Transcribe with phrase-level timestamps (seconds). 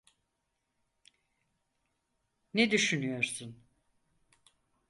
[2.53, 3.63] Ne düsünüyorsun?